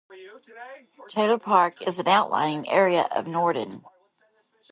Taylor 1.09 1.37
Park 1.37 1.83
is 1.83 1.99
an 1.99 2.07
outlying 2.07 2.67
area 2.67 3.03
of 3.15 3.27
Norden. 3.27 3.85